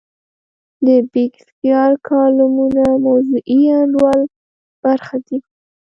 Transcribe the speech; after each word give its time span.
د 0.85 0.87
بېکسیار 1.11 1.91
کالمونه 2.09 2.83
موضوعي 3.05 3.59
انډول 3.77 4.19
برخه 4.85 5.17
دي. 5.27 5.37